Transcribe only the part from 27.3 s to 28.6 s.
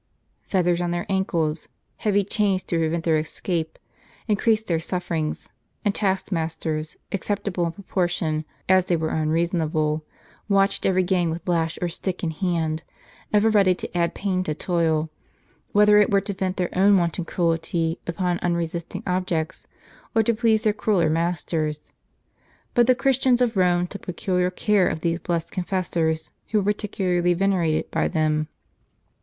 venerated by them.